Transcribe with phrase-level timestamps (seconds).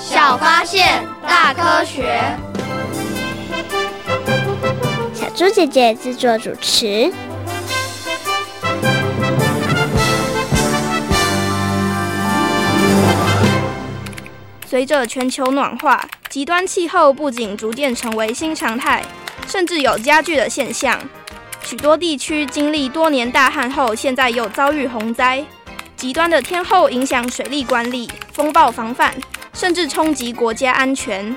[0.00, 2.20] 小发现，大科学。
[5.12, 7.12] 小猪姐姐制作主持。
[14.66, 19.02] 随着全球暖化，极端气候不仅逐渐成为新常态，
[19.46, 20.98] 甚至有加剧的现象。
[21.62, 25.44] 许多地区经历多年大旱后，现在又遭遇洪灾。
[25.96, 29.12] 极端的天候影响水利管理、风暴防范，
[29.58, 31.36] 甚至冲击国家安全。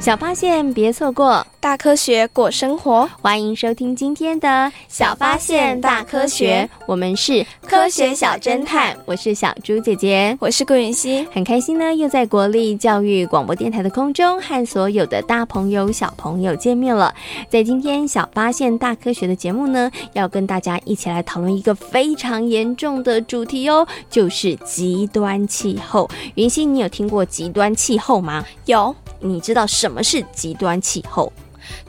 [0.00, 1.46] 小发现，别错过。
[1.60, 6.66] 大科学过生活，欢迎收听今天的小发现大科学。
[6.86, 17.14] 我们是科学小侦探，我是小猪姐姐，我是顾云熙，很开心呢，又在国立教育广播电台的空中和所有的大朋友小朋友见面了。
[17.50, 26.08] 在今天小发现大科学的节目呢，要跟大家一起来讨论一个非常严重的主题哦，就是极端气候。
[26.36, 28.42] 云熙，你有听过极端气候吗？
[28.64, 31.32] 有，你知道什什么是极端气候？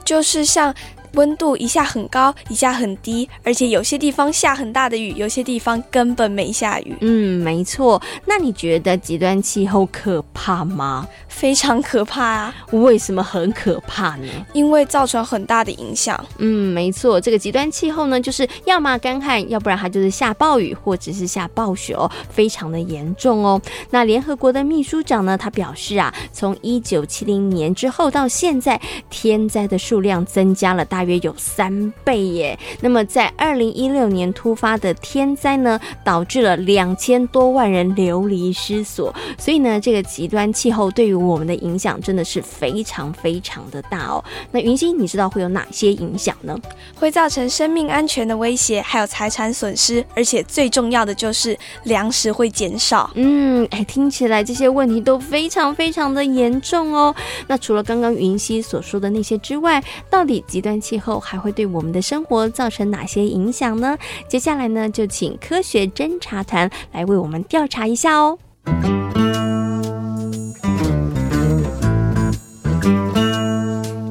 [0.04, 0.74] 就是像
[1.14, 6.96] 温度一下很高，一下很低，而且有些地方下很大的雨，有些地方根本没下雨。
[7.00, 8.00] 嗯，没错。
[8.26, 11.06] 那你觉得极端气候可怕吗？
[11.28, 12.54] 非常可怕啊！
[12.72, 14.26] 为什么很可怕呢？
[14.52, 16.22] 因为造成很大的影响。
[16.38, 17.20] 嗯，没错。
[17.20, 23.60] 这个极端气候呢，就是要么干旱，要不然它就是下暴雨，或者是下暴雪哦，非常的严重哦。
[23.90, 32.58] 那联合国的秘书长呢，他表示啊，从一九七零年之后到现在，天灾的数量增加了大约有三倍耶。
[32.80, 39.14] 那么在二零一六年突发的天灾呢，导致了两千多万人流离失所。
[39.38, 44.22] 所以呢，这个极端气候对于我们的影响真的是非常非常的大哦。
[44.50, 46.58] 那云溪，你知道会有哪些影响呢？
[46.94, 53.10] 会造成生命安全的威胁，还有财产损失，而且最重要的就是粮食会减少。
[53.14, 57.14] 嗯，哎，听起来这些问题都非常非常的严重哦。
[57.46, 63.96] 那除了刚刚云溪所说的那些之外，到底极端气候还会对我们的生活造成哪些影响呢？
[64.28, 68.38] 接下来呢，就请科学侦查团来为我们调查一下哦。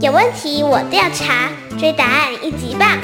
[0.01, 2.97] 有问题我调查，追答案一级棒！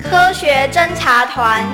[0.00, 1.64] 科学侦查团，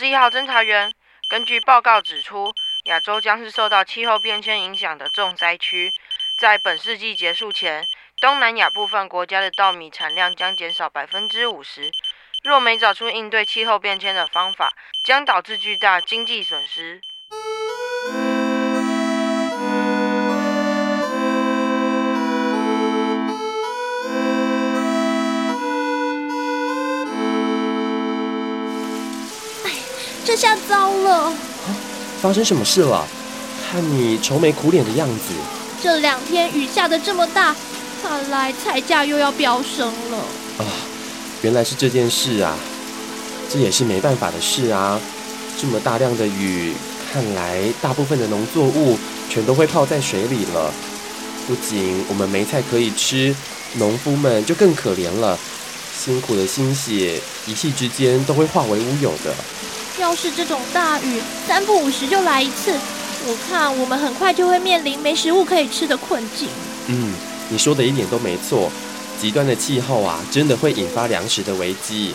[0.00, 0.90] 十一号侦查员。
[1.28, 5.92] 根据报告指出，亚洲将是受到气候变迁影响的重灾区。
[6.38, 7.84] 在本世纪结束前，
[8.18, 11.90] 东南亚部分国家的稻米产量将减少百分之五十。
[12.42, 14.72] 若没找出应对气候变迁的方法，
[15.04, 17.02] 将导致巨大经济损失。
[30.30, 31.24] 这下糟了！
[31.24, 31.34] 啊，
[32.22, 33.04] 发生什么事了？
[33.68, 35.34] 看你愁眉苦脸的样子。
[35.82, 37.52] 这两天雨下得这么大，
[38.00, 40.18] 看来菜价又要飙升了。
[40.58, 40.64] 啊。
[41.42, 42.54] 原来是这件事啊，
[43.52, 45.00] 这也是没办法的事啊。
[45.60, 46.74] 这么大量的雨，
[47.12, 48.96] 看来大部分的农作物
[49.28, 50.72] 全都会泡在水里了。
[51.48, 53.34] 不仅我们没菜可以吃，
[53.78, 55.36] 农夫们就更可怜了。
[55.98, 59.34] 辛苦的心血，一气之间都会化为乌有的。
[59.98, 62.72] 要是这种大雨三不五时就来一次，
[63.26, 66.48] 我看我们很快就会面临没食物可以吃的困境。
[66.86, 67.12] 嗯，
[67.48, 68.70] 你说的一点都没错。
[69.20, 72.14] 极端的气候啊，真的会引发粮食的危机。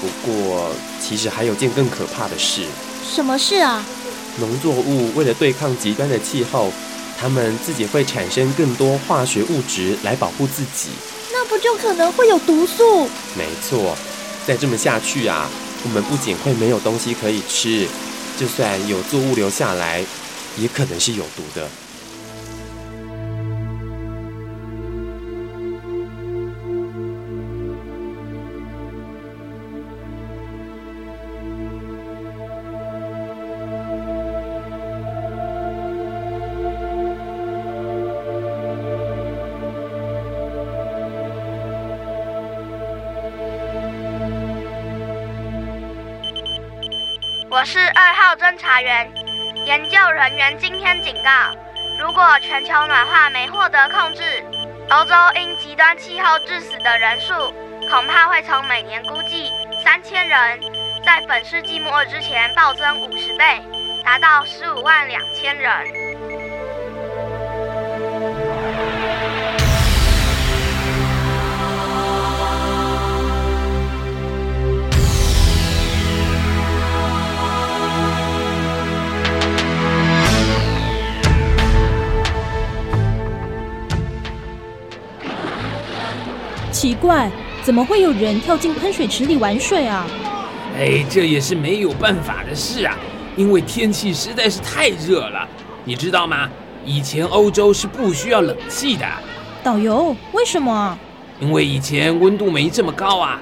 [0.00, 2.62] 不过，其实还有件更可怕的事。
[3.08, 3.84] 什么事啊？
[4.40, 6.72] 农作物为了对抗极端的气候，
[7.20, 10.88] 它们自己会产生更多化学物质来保护自己。
[11.32, 13.08] 那不就可能会有毒素？
[13.36, 13.96] 没错，
[14.44, 15.48] 再这么下去啊，
[15.84, 17.86] 我们不仅会没有东西可以吃，
[18.38, 20.04] 就算有做物流下来，
[20.56, 21.68] 也可能是有毒的。
[47.64, 49.10] 是二号侦查员。
[49.64, 51.30] 研究人员今天警告，
[51.98, 54.44] 如果全球暖化没获得控制，
[54.90, 57.32] 欧洲因极端气候致死的人数
[57.88, 59.50] 恐怕会从每年估计
[59.82, 60.60] 三千人，
[61.06, 63.62] 在本世纪末之前暴增五十倍，
[64.04, 66.03] 达到十五万两千人。
[87.04, 87.30] 怪，
[87.62, 90.06] 怎么会有人跳进喷水池里玩水啊？
[90.78, 92.96] 哎，这也是没有办法的事啊，
[93.36, 95.46] 因为天气实在是太热了。
[95.84, 96.48] 你知道吗？
[96.82, 99.04] 以前欧洲是不需要冷气的。
[99.62, 100.98] 导游，为什么？
[101.40, 103.38] 因为以前温度没这么高啊。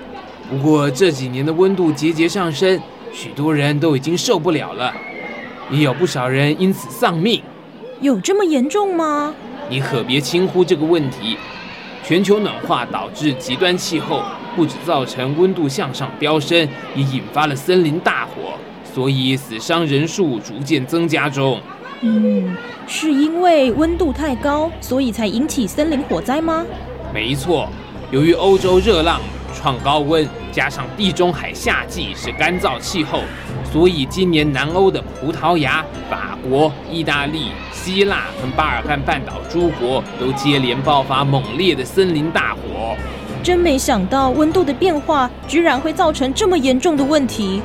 [0.51, 2.81] 不过这几年的温度节节上升，
[3.13, 4.93] 许多人都已经受不了了，
[5.71, 7.41] 也有不少人因此丧命。
[8.01, 9.33] 有这么严重吗？
[9.69, 11.39] 你可别轻忽这个问题。
[12.05, 14.23] 全球暖化导致极端气候，
[14.57, 16.59] 不止造成温度向上飙升，
[16.97, 18.55] 也引发了森林大火，
[18.93, 21.61] 所以死伤人数逐渐增加中。
[22.01, 22.57] 嗯，
[22.89, 26.67] 是因为温度太高，所以才引起森林火灾吗？
[27.15, 27.69] 没错，
[28.11, 29.21] 由于欧洲热浪
[29.55, 33.21] 创高温，加上地中海夏季是干燥气候，
[33.73, 37.47] 所以今年南欧的葡萄牙、法国、意大利。
[37.73, 42.97] 希腊和巴尔干半岛诸国都接连爆发猛烈的森林大火，
[43.43, 47.61] 真没想到温度的变化居然会造成这么严重的问题。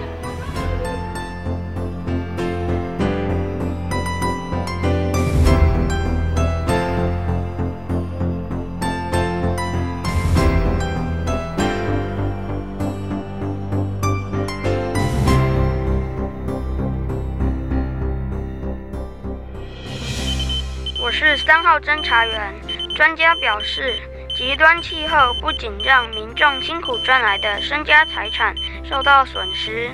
[21.80, 22.54] 侦查员。
[22.96, 23.96] 专家表示，
[24.36, 29.92] 极端气候不仅让民众辛苦赚来的身家财产受到损失，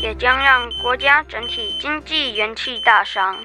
[0.00, 3.36] 也将让国家整体经济元气大伤。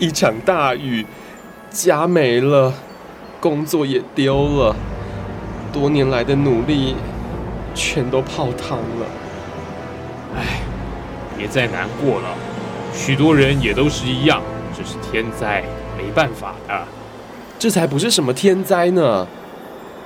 [0.00, 1.04] 一场大雨，
[1.70, 2.72] 家没了，
[3.38, 4.74] 工作也丢了，
[5.70, 6.96] 多年来的努力
[7.74, 9.06] 全都泡汤了。
[10.34, 10.62] 唉，
[11.36, 12.34] 别再难过了，
[12.94, 14.40] 许多人也都是一样，
[14.74, 15.62] 这是天灾，
[15.98, 16.82] 没办法的。
[17.58, 19.28] 这才不是什么天灾呢？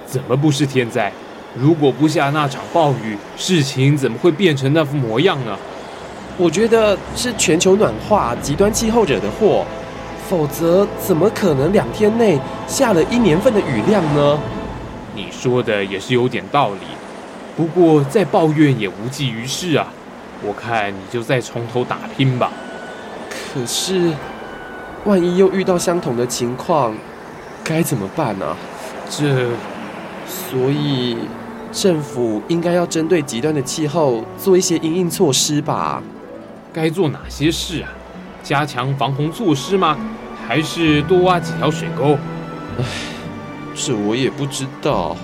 [0.04, 1.12] 怎么不是天灾？
[1.56, 5.56] 如果不下那场暴雨，事情怎么会变成那副模样呢？
[6.36, 9.64] 我觉得是全球暖化、极端气候惹的祸。
[10.28, 14.38] 否则，怎么可能两天内下了一年份的雨量呢？
[15.14, 16.86] 你说的也是有点道理，
[17.56, 19.86] 不过再抱怨也无济于事啊。
[20.42, 22.50] 我看你就再从头打拼吧。
[23.30, 24.12] 可是，
[25.04, 26.94] 万一又遇到相同的情况，
[27.62, 28.56] 该怎么办呢？
[29.08, 29.48] 这，
[30.26, 31.18] 所以
[31.70, 36.02] 政府应该要针对极端的气候做一些应应措施吧？
[36.72, 37.88] 该做哪些事啊？
[38.42, 39.96] 加强防洪措施吗？
[40.46, 42.18] 还是多挖几条水沟？
[42.78, 42.84] 唉，
[43.74, 45.16] 这我也不知道。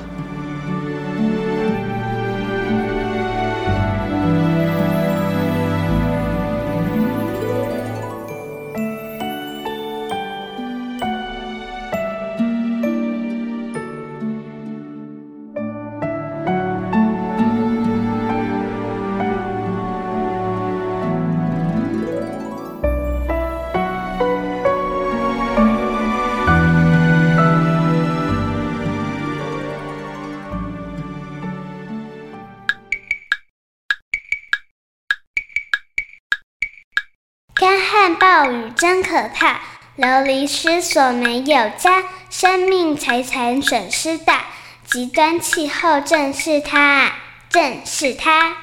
[38.00, 39.60] 干旱暴雨真可怕，
[39.96, 44.46] 流离失所没有家，生命财产损失大，
[44.90, 47.12] 极端气候正是它，
[47.50, 48.56] 正是它。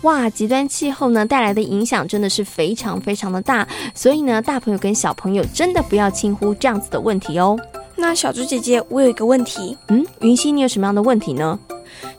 [0.00, 7.58] 哇，极端气候呢带来的影响真的是非常非常的大，所以呢，大朋友跟小朋友真的不要轻忽这样子的问题哦。
[7.96, 11.58] 那小猪姐姐，我有一个问题，嗯，云溪，你有什么样的问题呢？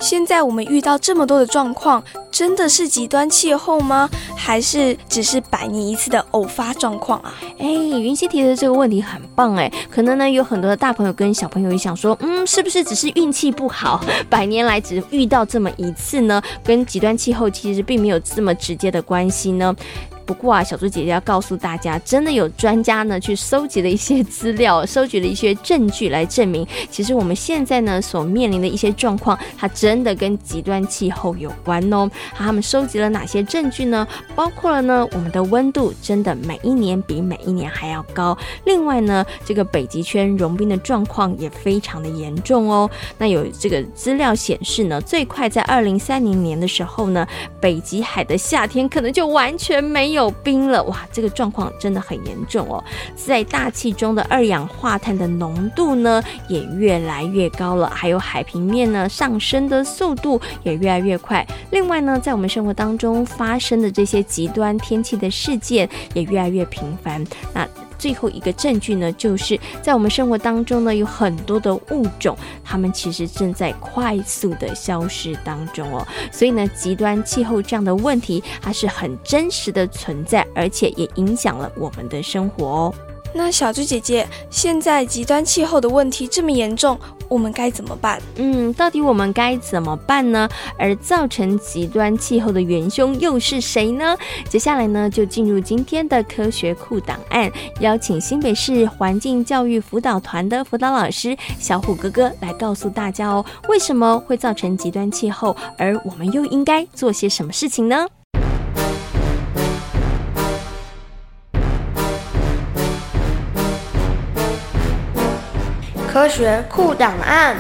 [0.04, 4.10] 现在我们遇到这么多的状况，真的是极端气候吗？
[4.36, 7.34] 还是只是百年一次的偶发状况啊？
[7.58, 16.42] 哎，云溪提的这个问题很棒哎，可能呢有很多的大朋友跟小朋友也想说，嗯，是不是只是运气不好， 百年来只遇到这么一次呢？
[16.66, 19.74] 跟极端气候其实并没有这么直接的关系呢？
[20.26, 32.10] 不过啊，小猪姐姐要告诉大家，真的有专家呢去收集了一些资料，收集了一些证据来证明，其实我们现在呢所面临的一些状况，它真的跟极端气候有关哦。
[32.34, 34.08] 他们收集了哪些证据呢？
[34.36, 38.38] 包括了呢，我们的温度真的每一年比每一年还要高。
[38.66, 42.90] 另外呢，这个北极圈融冰的状况也非常的严重哦。
[43.18, 47.28] 那有这个资料显示呢，最快在二零三零年的时候呢，
[47.60, 52.84] 北极海的夏天可能就完全没有冰了哇，这个状况真的很严重哦。
[53.16, 61.46] 在大气中的二氧化碳的浓度呢，也越来越高了，还有海平面呢上升的速度也越来越快。
[61.72, 67.24] 另外呢，在我们生活当中发生的这些极端天气的事件也越来越频繁。
[67.54, 67.68] 那
[67.98, 76.06] 最后一个证据呢，就是在我们生活当中呢，有很多的物种，它们其实正在快速的消失当中哦。
[76.32, 82.94] 所以呢，极端气候这样的问题，它是很真实的存在，而且也影响了我们的生活哦。
[83.34, 86.98] 那小猪姐姐，现在极端气候的问题这么严重，
[87.28, 88.22] 我们该怎么办？
[88.36, 90.48] 嗯，到底我们该怎么办呢？
[90.78, 94.16] 而造成极端气候的元凶又是谁呢？
[94.48, 108.06] 接下来呢，就进入今天的科学库档案，邀请新北市环境教育辅导团的辅导老师小虎哥哥来告诉大家哦，为什么会造成极端气候，而我们又应该做些什么事情呢？
[116.14, 117.58] 科学库档案。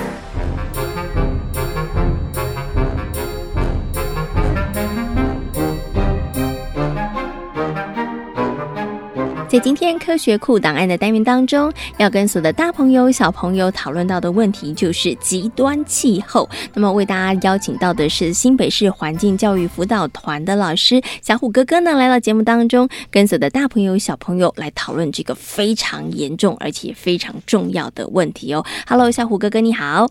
[9.53, 16.49] 在今天科学库档案的单元当中，要跟所有的大朋友、小朋友讨论到的问题就是极端气候。
[16.73, 28.65] 那么为大家邀请到的是新北市环境教育辅导团的老师小虎哥哥呢，来到节目当中，跟所有的大朋友、小朋友来讨论这个非常严重而且非常重要的问题哦。
[28.87, 30.09] Hello，小虎哥哥你好。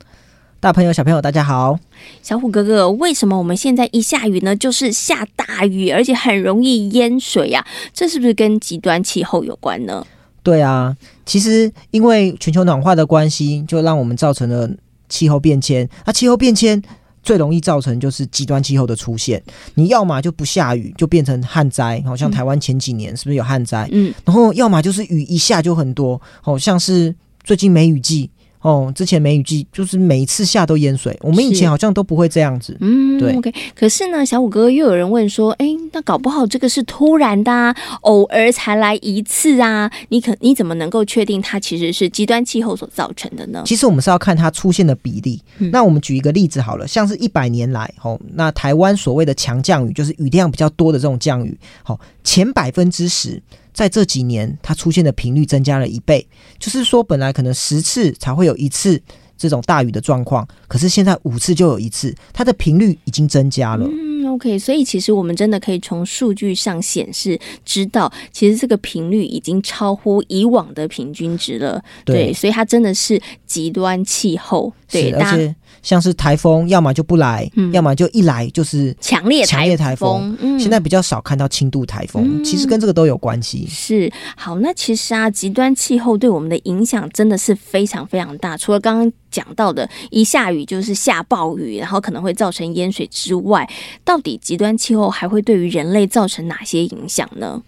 [0.63, 1.77] 大朋友、小朋友，大家好。
[2.23, 7.67] 小虎哥哥，为什么我们现在一下雨呢，就是下大雨，而且很容易淹水呀？
[7.93, 10.07] 这是不是跟极端气候有关呢？
[10.45, 14.71] 对啊，其实因为全球暖化的关系，就让我们造成了
[15.09, 15.89] 气候变迁。
[16.07, 16.81] 那气候变迁
[17.25, 19.43] 最容易造成就是极端气候的出现。
[19.75, 23.89] 你要么就不下雨，就变成旱灾，好像台湾前几年是不是有旱灾？
[23.91, 28.31] 嗯，然后要么就是雨一下就很多，好像是最近梅雨季。
[28.63, 32.77] 哦，之前梅雨季就是每一次下都淹水，我们以前好像都不会这样子。
[32.81, 33.37] 嗯，对。
[33.37, 39.91] OK，可是呢，小五哥又有人问说，哎，那搞不好这个是突然的啊，偶尔才来一次啊？
[40.09, 43.63] 你可你怎么能够确定它其实是极端气候所造成的呢？
[43.67, 45.43] 其实我们是要看它出现的比例。
[45.59, 53.43] 嗯、那我们举一个例子好了，像是一百年来，哦，那台湾所谓的强降雨，就是雨量比较多的这种降雨，好，前百分之十。
[53.73, 56.27] 在这几年，它出现的频率增加了一倍，
[56.59, 59.01] 就是说，本来可能十次才会有一次
[59.37, 63.85] 这种大雨的状况，可是现在五次就有一次，它的频率已经增加了。
[63.87, 71.83] 嗯，OK，所以其实我们真的可以从数据上显示，知道其实这个频率已经超乎以往的平均值了。
[72.05, 74.73] 对，对，所以它真的是极端气候。
[74.93, 75.55] 对，而且。
[75.83, 80.33] 像是台风，要么就不来，嗯、要么就一来就是强烈强烈台风。
[80.41, 83.67] 嗯，现在比较少看到轻度台风，嗯，其实跟这个都有关系。
[83.67, 88.57] 是，好，那其实啊，极端气候对我们的影响真的是非常非常大。
[88.57, 93.69] 除了刚刚讲到的，一下雨就是下暴雨，然后可能会造成淹水之外，
[94.05, 97.61] 到底极端气候还会对于人类造成哪些影响呢？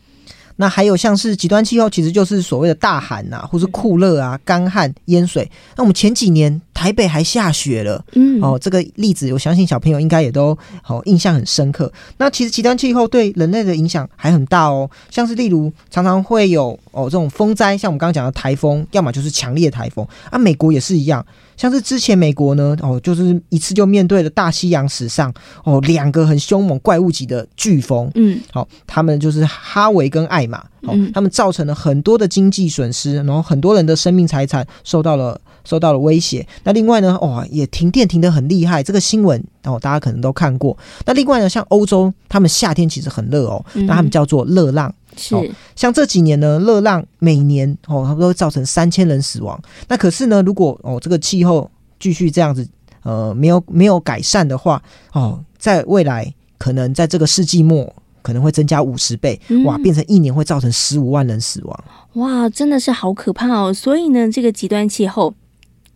[0.57, 5.51] 那还有像是极端气候，其实就是所谓的大寒啊，或是酷热啊、干旱、淹水。
[5.77, 11.93] 那我们前几年台北还下雪了，嗯，哦，这个例子我相信小朋友应该也都好印象很深刻。
[12.19, 21.25] 那其实极端气候对人类的影响还很大哦，像是例如常常会有哦这种风灾，像我们刚刚讲的台风，要么就是强烈台风啊，美国也是一样。
[21.57, 25.33] 像是之前美国呢，哦，就是一次就面对了大西洋史上
[25.65, 36.47] 哦两个很凶猛怪物级的飓风，嗯，好、哦，他们就是哈维跟艾玛，哦，嗯、他们造成了很多的经济损失，然后很多人的生命财产受到了受到了威胁。
[36.63, 40.77] 那另外呢，哦，也停电停得很厉害，这个新闻哦大家可能都看过。
[41.07, 44.93] 那另外呢，像欧洲，他们夏天其实很热哦，那他们叫做热浪。
[45.17, 45.45] 是、哦，
[45.75, 49.61] 像这几年呢，热浪每年哦，它都会造成三千人死亡。
[49.89, 52.67] 那可是呢，如果哦这个气候继续这样子
[53.03, 57.93] 呃没有没有改善的话，哦，在未来可能在这个世纪末
[58.23, 63.73] 可能会增加五十倍，哇，变成一年会造成十五万人死亡，嗯，哇，真的是好可怕哦！
[63.73, 65.35] 所以呢，这个极端气候。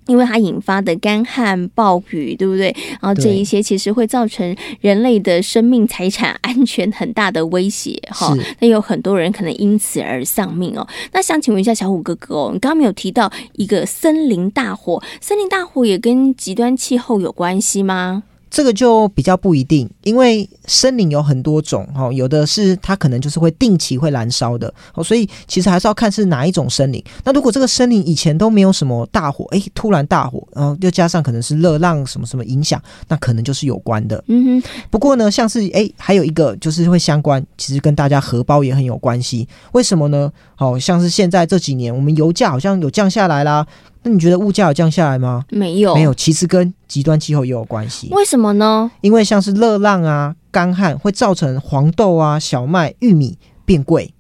[0.09, 2.75] 因为它引发的干旱、暴雨，对不对？
[3.01, 8.35] 然后这一些其实会造成人类的生命、财产安全很大的威胁，哈。
[8.59, 10.85] 那有很多人可能因此而丧命哦。
[11.13, 18.25] 那想请问一下小虎哥哥哦，你刚刚没有提到一个森林大火，森林大火也跟极端气候有关系吗？
[18.51, 27.03] 这个就比较不一定，因为森林有很多种哈，有的是它可能就是会定期会燃烧的哦，所以其实还是要看是哪一种森林。
[27.25, 34.23] 那如果这个森林以前都没有什么大火，诶，突然大火，然后又加上可能是热浪什么什么影响，那可能就是有关的。
[34.29, 34.69] 嗯哼。
[34.91, 39.47] 不过呢，像是诶，还有一个就是会相关，其实跟大家荷包也很有关系。
[39.73, 40.33] 为什么呢？
[40.55, 43.65] 好像是现在这几年我们油价好像有降下来啦。
[44.03, 45.45] 那你觉得物价有降下来吗？
[45.51, 46.15] 没有，没有。
[46.15, 48.09] 其实跟极端气候也有关系。
[48.13, 48.91] 为什么呢？
[49.01, 54.13] 因为像是热浪啊、干旱会造成黄豆啊、小麦、玉米变贵，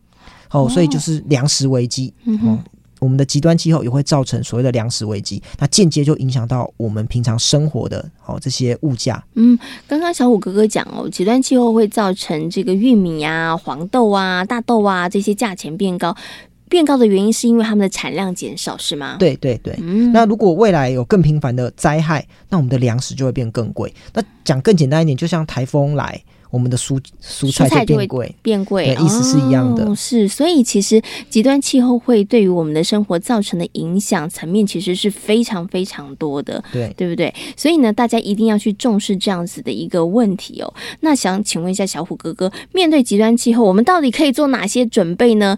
[0.51, 2.13] 哦，哦，所以就是粮食危机。
[2.25, 2.59] 嗯哼，
[2.99, 9.23] 我们的极端气候也会造成所谓的粮食危机，那间接就影响到我们平常生活的哦这些物价。
[9.37, 9.57] 嗯，
[9.87, 16.15] 刚刚小虎哥哥讲哦，极端气候会造成这个玉米啊、黄豆啊、大豆啊这些价钱变高。
[16.69, 19.17] 变高的原因是因为它们的产量减少，是吗？
[19.19, 19.75] 对对对。
[19.81, 23.93] 嗯，那如果未来有更频繁的灾害，那我们的粮食就会变更贵。
[24.15, 29.85] 那讲更简单一点，就像台风来，我们的蔬蔬菜就变贵，变贵，意思是一样的。
[29.85, 37.33] 哦，是，所以其实极端气候会对于我们的生活造成的影响层面其实是非常非常多的，对，对不对？
[37.57, 40.73] 所以呢，大家一定要去重视这样子的一个问题哦。
[41.01, 45.57] 那想请问一下小虎哥哥，面对极端气候，我们到底可以做哪些准备呢？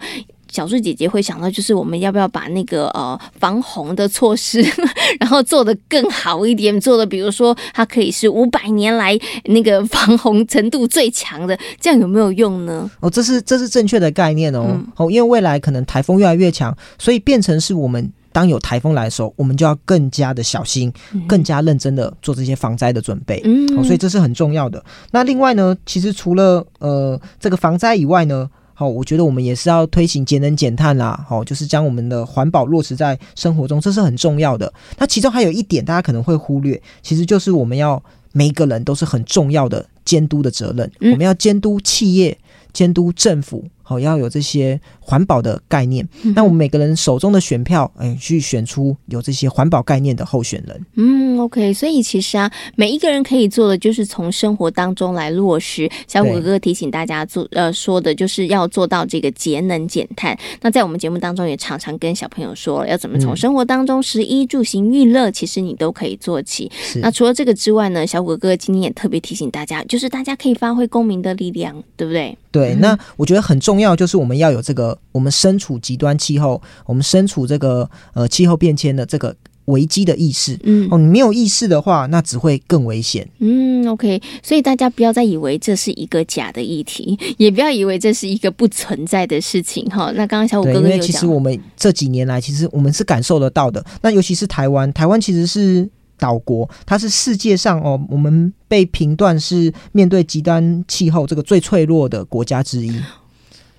[0.51, 4.61] 小树姐姐会想到，就是我们要不要把那个呃防洪的措施，
[5.21, 12.91] 然后做得更好一点，做的比如说它可以是五百年来那个防洪程度最强的，这样有没有用呢？
[13.01, 14.67] 哦，这是这是正确的概念哦。
[14.69, 20.93] 嗯、哦，因为未来可能台风越来越强，所以变成是我们当有台风来的时候，我们就要更加的小心，
[21.29, 23.41] 更加认真的做这些防灾的准备。
[23.45, 24.85] 嗯，哦，所以这是很重要的。
[25.13, 28.51] 那另外呢，其实除了呃这个防灾以外呢。
[28.81, 31.23] 好，我觉得我们也是要推行节能减碳啦。
[31.29, 34.73] 好，就是将我们的环保落实在生活中，这是很重要的。
[34.97, 40.91] 那其中还有一点，大家可能会忽略，其实就是我们要每一个人都是很重要的监督的责任。
[41.01, 42.39] 嗯、我们要监督企业，
[42.73, 43.63] 监督政府。
[43.91, 46.09] 好，要有这些环保的概念。
[46.37, 50.87] 那我们每个人手中的选票，哎，去选出有这些环保概念的候选人。
[50.95, 51.75] 嗯，OK。
[51.75, 55.91] 所以其实啊，每一个人可以做的就是从生活当中来落实。
[56.07, 60.39] 小虎哥哥提醒大家做，呃，说的就是要做到这个节能减碳。
[60.61, 66.71] 那在我们节目当中也常常跟小朋友说，要怎么从生活当中食衣住行娱乐，其实你都可以做起。
[67.03, 72.39] 那除了这个之外呢，小虎哥哥今天也特别提醒大家，就是大家可以发挥公民的力量，对不对？
[72.53, 72.77] 对。
[72.77, 73.91] 那我觉得很重要。
[73.91, 80.57] 要就是我们要有这个，我们身处极端气候，我们身处这个呃气候变迁的这个危机的意识。
[80.63, 83.29] 嗯，哦，你没有意识的话，那只会更危险。
[83.41, 89.85] 嗯，OK，所以大家不要再以为这是一个假的议题， 也不要以为这是一个不存在的事情。
[89.87, 93.85] 哈，那刚刚小五哥哥有讲，因为其实我们这几年来，其实我们是感受得到的。
[94.03, 95.91] 那尤其是台湾，台湾其实是。
[96.21, 102.93] 岛国，它是世界上哦，我们被评断是面对极端气候这个最脆弱的国家之一，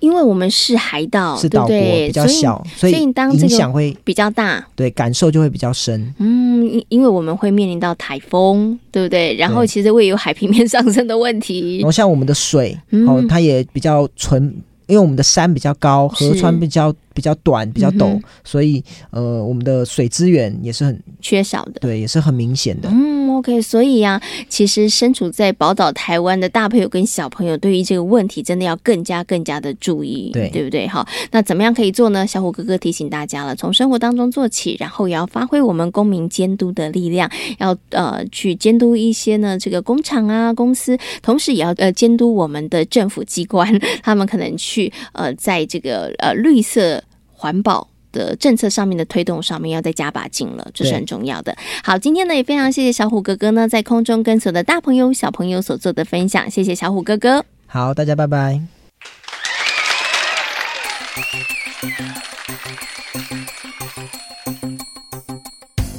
[0.02, 6.12] 因为我们是海岛，是岛国，对比较小，所以当影响会比较大，对，感受就会比较深。
[6.18, 9.36] 嗯，因为我们会面临到台风，对不对？
[9.36, 14.42] 然后其实会有海平面上升的问题，然后像我们的水，哦，它也比较纯，
[14.88, 16.92] 因为我们的山比较高，河川比较。
[17.14, 22.88] 比较短，比较陡，嗯、所以呃，我们的水资源也是很缺少的，对，也是很明显的。
[22.90, 30.86] 嗯，OK，所以啊，其实身处在宝岛台湾的大朋友跟小朋友，对于这个问题真的要更加更加的注意，对，对不对？
[30.86, 32.26] 好，那怎么样可以做呢？
[32.26, 47.02] 小虎哥哥提醒大家了，从生活当中做起，然后也要发挥我们公民监督的力量，要呃去监督一些呢这个工厂啊公司，同时也要呃监督我们的政府机关， 他们可能去呃在这个呃绿色。
[47.34, 51.56] 环保的政策上面的推动上面要再加把劲了，这是很重要的。
[51.82, 57.44] 好，今天呢也非常谢谢小虎哥哥呢在空中跟所有的大朋友小朋友所做的分享，谢谢小虎哥哥。
[57.66, 58.60] 好，大家拜拜。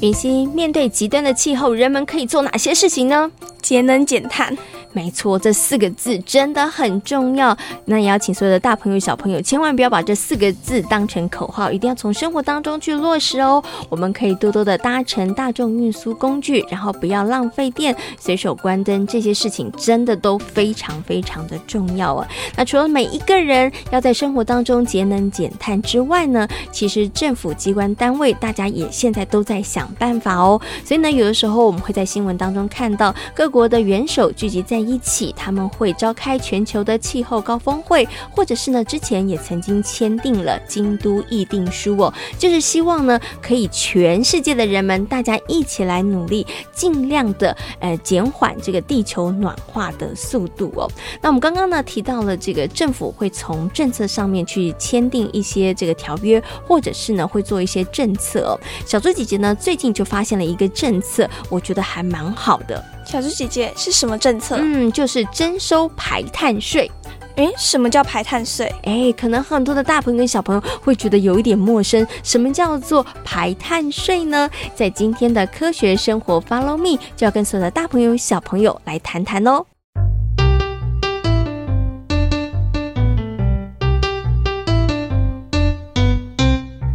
[0.02, 3.32] 云溪，面对极端的气候，人们可以做哪些事情呢？
[3.62, 4.56] 节能减碳。
[4.94, 7.58] 没错，这四个字真的很重要。
[7.86, 13.62] 那也要请所有的大朋友、小朋友，千万不要把这四个字当成口号，一定要从生活当中去落实哦。
[13.90, 22.28] 我们可以多多的搭乘大众运输工具，然后不要浪费电，随手关灯，这些事情真的都非常非常的重要啊。
[22.56, 30.62] 那除了每一个人要在生活当中节能减碳之外呢，其实政府机关单位大家也现在都在想办法哦。
[30.86, 50.90] 所以呢，有的时候我们会在新闻当中看到各国的元首聚集在一起，他们会召开全球的气候高峰会，或者是呢，之前也曾经签订了京都议定书哦，就是希望呢，可以全世界的人们大家一起来努力，尽量的呃减缓这个地球暖化的速度哦。
[51.22, 58.60] 那我们刚刚呢提到了这个政府会从政策上面去签订一些这个条约，或者是呢会做一些政策哦。
[58.86, 62.84] 小猪姐姐呢最近就发现了一个政策，我觉得还蛮好的。
[63.06, 64.58] 小猪姐姐是什么政策？
[64.92, 66.90] 就是征收排碳税。
[67.36, 68.72] 诶，什么叫排碳税？
[68.84, 72.06] 诶，可能很多的大朋友跟小朋友会觉得有一点陌生。
[72.22, 74.48] 什么叫做排碳税呢？
[74.76, 79.66] 在今天的科学生活 Follow Me，就要跟所有的大朋友小朋友来谈谈哦。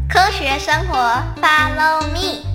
[0.09, 0.97] 科学生活
[1.43, 2.48] Follow Me。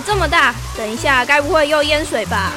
[0.00, 2.52] 这么大，等一下该不会又淹水吧？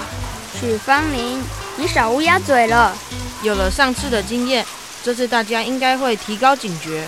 [0.60, 1.41] 许芳林，
[1.77, 2.95] 你少乌鸦嘴了。
[3.41, 4.65] 有了上次的经验，
[5.04, 7.08] 这次大家应该会提高警觉。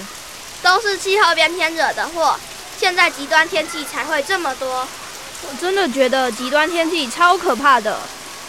[0.62, 2.36] 都是气候变天惹的祸，
[2.80, 4.88] 现在极端天气才会这么多。
[5.46, 8.00] 我真的觉得极端天气超可怕的，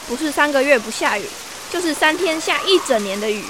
[0.07, 1.29] 不是三个月不下雨，
[1.71, 3.45] 就是三天下一整年的雨。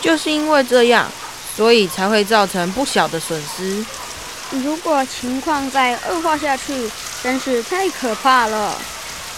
[0.00, 1.10] 就是因为这样，
[1.56, 3.84] 所以才会造成不小的损失。
[4.50, 6.90] 如果情况再恶化下去，
[7.22, 8.74] 真是太可怕了。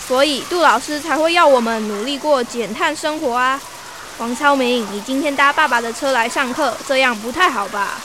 [0.06, 3.60] 所以杜老师才会要我们努力过减碳生活啊。
[4.18, 8.00] 王超明，你今天搭爸爸的车来上课，这样不太好吧？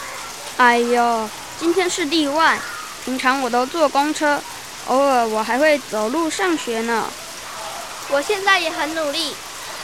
[0.57, 2.59] 哎呦，今天是例外，
[3.05, 4.41] 平常我都坐公车，
[4.87, 7.05] 偶尔我还会走路上学呢。
[8.09, 9.35] 我现在也很努力，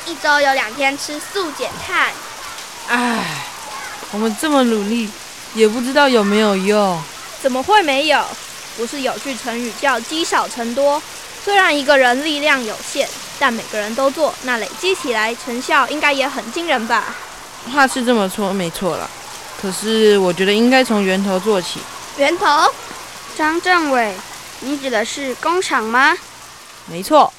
[0.06, 2.08] 一周有两天吃素减碳。
[2.88, 3.24] 唉，
[4.12, 5.10] 我们这么努力，
[5.54, 7.02] 也不知道有没有用。
[7.42, 8.26] 怎么会没有？
[8.78, 11.02] 不是有句成语叫积少成多？
[11.44, 13.08] 虽然一个人力量有限，
[13.38, 17.16] 但每个人都做，那累积起来成效应该也很惊人吧？
[17.72, 19.10] 话是这么说，没错了。
[19.62, 21.80] 可是我觉得应该从源头做起。
[22.18, 22.46] 源头？
[23.38, 24.14] 张政委，
[24.62, 26.16] 你指的是工厂吗？
[26.86, 27.32] 没错。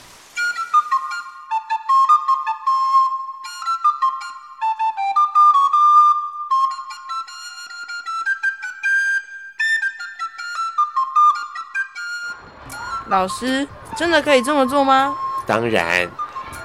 [13.08, 13.66] 老师，
[13.96, 15.14] 真的可以这么做吗？
[15.46, 16.08] 当然，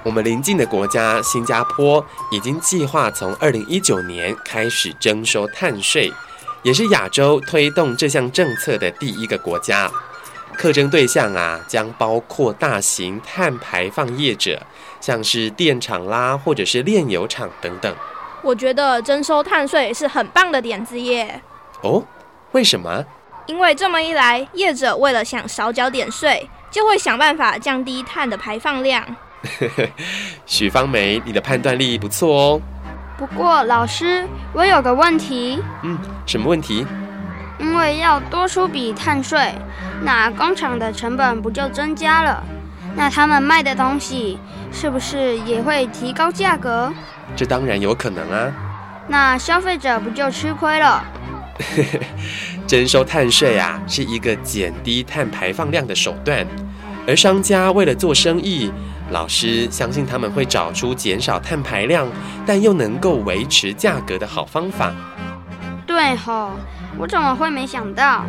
[0.03, 6.11] 我们邻近的国家新加坡已经计划从二零一九年开始征收碳税，
[6.63, 9.89] 也是亚洲推动这项政策的第一个国家。
[10.57, 14.61] 课征对象啊，将包括大型碳排放业者，
[14.99, 17.95] 像是电厂啦，或者是炼油厂等等。
[18.41, 21.41] 我觉得征收碳税是很棒的点子耶。
[21.81, 22.03] 哦，
[22.51, 23.05] 为什么？
[23.47, 29.03] 因为这么一来，业者为了想少缴点税，就会想办法降低碳的排放量。
[30.45, 32.61] 许芳梅，你的判断力不错哦。
[33.17, 35.61] 不过老师，我有个问题。
[35.83, 36.85] 嗯，什么问题？
[37.59, 39.53] 因为要多出笔碳税，
[40.03, 42.43] 那工厂的成本不就增加了？
[42.95, 44.39] 那他们卖的东西
[44.71, 46.91] 是不是也会提高价格？
[47.35, 48.51] 这当然有可能啊。
[49.07, 51.03] 那消费者不就吃亏了？
[52.71, 56.47] 征收碳税啊，是一个减低碳排放量的手段，
[57.05, 58.71] 而商家为了做生意，
[59.09, 62.07] 老师相信他们会找出减少碳排量，
[62.45, 64.93] 但又能够维持价格的好方法。
[65.85, 66.51] 对吼，
[66.97, 68.25] 我怎么会没想到？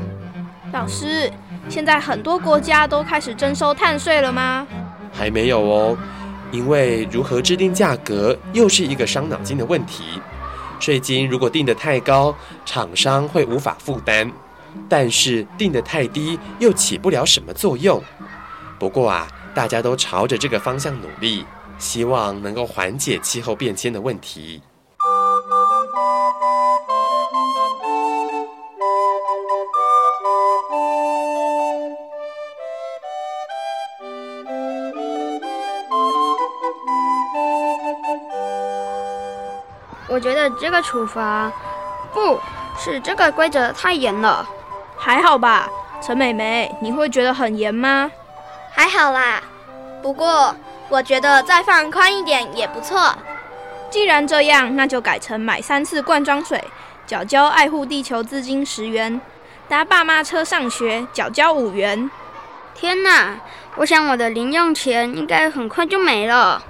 [0.72, 1.30] 老师，
[1.68, 4.66] 现在很多国家都开始征收碳税了吗？
[5.12, 5.96] 还没有哦，
[6.50, 10.20] 因为如何制定价格又是一个伤脑筋的问题。
[10.82, 12.34] 税金如果定得太高，
[12.66, 14.28] 厂商会无法负担；
[14.88, 18.02] 但是定得太低，又起不了什么作用。
[18.80, 21.44] 不过啊，大家都朝着这个方向努力，
[21.78, 24.60] 希望能够缓解气候变迁的问题。
[40.12, 41.50] 我觉得这个处罚
[42.12, 42.38] 不
[42.78, 44.46] 是这个规则太严了，
[44.94, 45.66] 还好吧？
[46.02, 48.12] 陈美美，你会觉得很严吗？
[48.70, 49.40] 还好啦，
[50.02, 50.54] 不过
[50.90, 53.14] 我觉得再放宽一点也不错。
[53.88, 56.62] 既然这样，那就改成买三次罐装水，
[57.06, 59.18] 缴交爱护地球资金十元；
[59.66, 62.10] 搭爸妈车上学，缴交五元。
[62.74, 63.38] 天哪，
[63.76, 66.62] 我想我的零用钱应该很快就没了。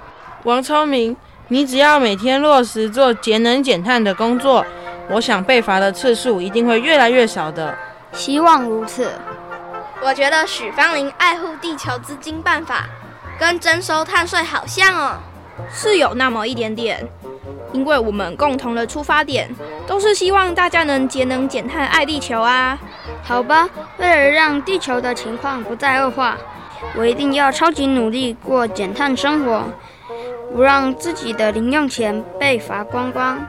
[0.43, 1.17] 王超明，
[1.49, 4.65] 你只要每天落实做节能减碳的工作，
[5.09, 7.77] 我想被罚的次数一定会越来越少的。
[8.13, 9.11] 希望如此。
[10.01, 12.85] 我觉得许芳林爱护地球资金办法
[13.39, 15.17] 跟征收碳税好像哦。
[15.71, 17.07] 是有那么一点点，
[17.71, 19.49] 因为我们共同的出发点
[19.85, 22.77] 都是希望大家能节能减碳、爱地球啊。
[23.21, 26.37] 好吧，为了让地球的情况不再恶化，
[26.97, 29.63] 我一定要超级努力过减碳生活，
[30.53, 33.39] 不让自己的零用钱被罚光光。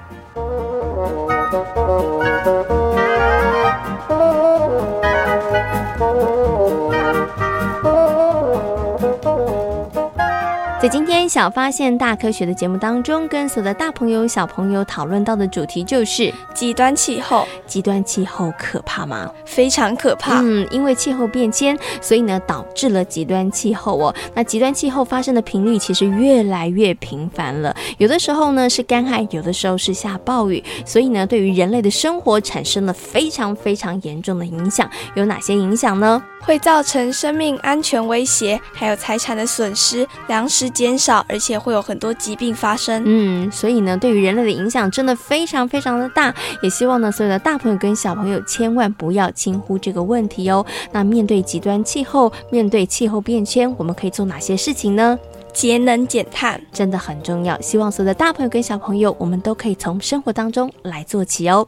[10.85, 17.49] 在今天小发现大科学的节目当中，跟所有的大朋友小朋友讨论到的主题就是极端气候。
[17.67, 19.33] 极端气候可怕吗？
[19.47, 20.43] 非常可怕。
[20.43, 24.15] 嗯，因为气候变迁，所以呢导致了极端气候哦。
[24.35, 34.87] 那极端气候发生的频率其实越来越频繁了，有的时候呢是干旱，有的时候是下暴雨，所以呢对于人类的生活产生了非常非常严重的影响。
[35.15, 36.23] 有哪些影响呢？
[36.41, 43.03] 会造成生命安全威胁，还有财产的损失，粮食减少，而且会有很多疾病发生。
[43.07, 46.35] 嗯，所以呢，对于人类的影响真的非常非常的大。
[46.63, 50.67] 也希望呢，所有的大朋友跟小朋友千万不要轻忽这个问题哦。
[50.93, 55.19] 那面对极端气候，面对气候变迁，我们可以做哪些事情呢？
[55.53, 57.61] 节能减碳真的很重要。
[57.61, 61.65] 希望所有的大朋友跟小朋友，我们都可以从生活当中来做起哦。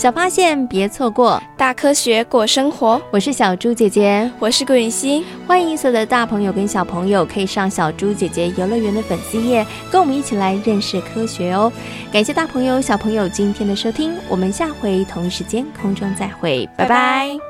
[0.00, 2.98] 小发现，别错过大科学过生活。
[3.10, 5.22] 我是小猪姐姐，我是顾允欣。
[5.46, 11.70] 欢迎所有的大朋友跟小朋友可以上小猪姐姐游乐园的粉丝页，跟我们一起来认识科学哦。
[12.10, 16.88] 感谢大朋友小朋友今天的收听，我们下回同一时间空中再会，拜拜。
[16.88, 17.49] 拜拜。